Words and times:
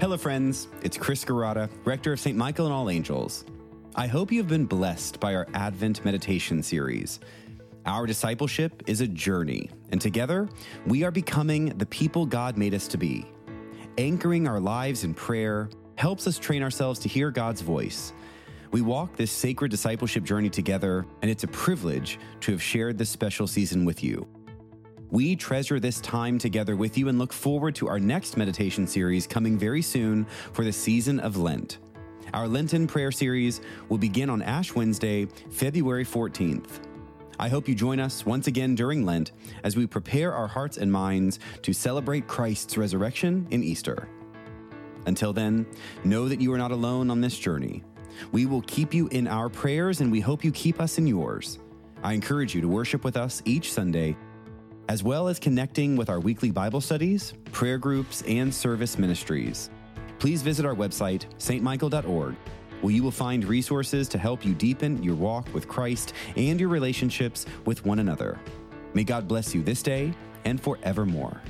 Hello, 0.00 0.16
friends. 0.16 0.68
It's 0.82 0.96
Chris 0.96 1.24
Girata, 1.24 1.68
Rector 1.84 2.12
of 2.12 2.20
St. 2.20 2.38
Michael 2.38 2.66
and 2.66 2.72
All 2.72 2.88
Angels. 2.88 3.44
I 3.96 4.06
hope 4.06 4.30
you 4.30 4.38
have 4.38 4.46
been 4.46 4.64
blessed 4.64 5.18
by 5.18 5.34
our 5.34 5.48
Advent 5.54 6.04
meditation 6.04 6.62
series. 6.62 7.18
Our 7.84 8.06
discipleship 8.06 8.84
is 8.86 9.00
a 9.00 9.08
journey, 9.08 9.70
and 9.90 10.00
together 10.00 10.48
we 10.86 11.02
are 11.02 11.10
becoming 11.10 11.76
the 11.78 11.86
people 11.86 12.26
God 12.26 12.56
made 12.56 12.74
us 12.74 12.86
to 12.88 12.96
be. 12.96 13.26
Anchoring 13.98 14.46
our 14.46 14.60
lives 14.60 15.02
in 15.02 15.14
prayer 15.14 15.68
helps 15.96 16.28
us 16.28 16.38
train 16.38 16.62
ourselves 16.62 17.00
to 17.00 17.08
hear 17.08 17.32
God's 17.32 17.60
voice. 17.60 18.12
We 18.70 18.82
walk 18.82 19.16
this 19.16 19.32
sacred 19.32 19.72
discipleship 19.72 20.22
journey 20.22 20.48
together, 20.48 21.06
and 21.22 21.30
it's 21.30 21.42
a 21.42 21.48
privilege 21.48 22.20
to 22.42 22.52
have 22.52 22.62
shared 22.62 22.98
this 22.98 23.10
special 23.10 23.48
season 23.48 23.84
with 23.84 24.04
you. 24.04 24.28
We 25.10 25.36
treasure 25.36 25.80
this 25.80 26.02
time 26.02 26.38
together 26.38 26.76
with 26.76 26.98
you 26.98 27.08
and 27.08 27.18
look 27.18 27.32
forward 27.32 27.74
to 27.76 27.88
our 27.88 27.98
next 27.98 28.36
meditation 28.36 28.86
series 28.86 29.26
coming 29.26 29.56
very 29.56 29.80
soon 29.80 30.26
for 30.52 30.66
the 30.66 30.72
season 30.72 31.18
of 31.20 31.38
Lent. 31.38 31.78
Our 32.34 32.46
Lenten 32.46 32.86
prayer 32.86 33.10
series 33.10 33.62
will 33.88 33.96
begin 33.96 34.28
on 34.28 34.42
Ash 34.42 34.74
Wednesday, 34.74 35.26
February 35.50 36.04
14th. 36.04 36.80
I 37.38 37.48
hope 37.48 37.68
you 37.68 37.74
join 37.74 38.00
us 38.00 38.26
once 38.26 38.48
again 38.48 38.74
during 38.74 39.06
Lent 39.06 39.32
as 39.64 39.76
we 39.76 39.86
prepare 39.86 40.34
our 40.34 40.46
hearts 40.46 40.76
and 40.76 40.92
minds 40.92 41.38
to 41.62 41.72
celebrate 41.72 42.26
Christ's 42.26 42.76
resurrection 42.76 43.46
in 43.50 43.64
Easter. 43.64 44.10
Until 45.06 45.32
then, 45.32 45.64
know 46.04 46.28
that 46.28 46.40
you 46.42 46.52
are 46.52 46.58
not 46.58 46.70
alone 46.70 47.10
on 47.10 47.22
this 47.22 47.38
journey. 47.38 47.82
We 48.30 48.44
will 48.44 48.62
keep 48.62 48.92
you 48.92 49.08
in 49.08 49.26
our 49.26 49.48
prayers 49.48 50.02
and 50.02 50.12
we 50.12 50.20
hope 50.20 50.44
you 50.44 50.52
keep 50.52 50.82
us 50.82 50.98
in 50.98 51.06
yours. 51.06 51.60
I 52.02 52.12
encourage 52.12 52.54
you 52.54 52.60
to 52.60 52.68
worship 52.68 53.04
with 53.04 53.16
us 53.16 53.40
each 53.46 53.72
Sunday 53.72 54.14
as 54.88 55.02
well 55.02 55.28
as 55.28 55.38
connecting 55.38 55.96
with 55.96 56.08
our 56.08 56.18
weekly 56.18 56.50
Bible 56.50 56.80
studies, 56.80 57.34
prayer 57.52 57.78
groups, 57.78 58.22
and 58.22 58.52
service 58.52 58.98
ministries. 58.98 59.70
Please 60.18 60.42
visit 60.42 60.64
our 60.64 60.74
website, 60.74 61.26
stmichael.org, 61.36 62.34
where 62.80 62.94
you 62.94 63.02
will 63.02 63.10
find 63.10 63.44
resources 63.44 64.08
to 64.08 64.18
help 64.18 64.44
you 64.44 64.54
deepen 64.54 65.02
your 65.02 65.14
walk 65.14 65.52
with 65.52 65.68
Christ 65.68 66.14
and 66.36 66.58
your 66.58 66.70
relationships 66.70 67.46
with 67.66 67.84
one 67.84 67.98
another. 67.98 68.40
May 68.94 69.04
God 69.04 69.28
bless 69.28 69.54
you 69.54 69.62
this 69.62 69.82
day 69.82 70.12
and 70.44 70.60
forevermore. 70.60 71.40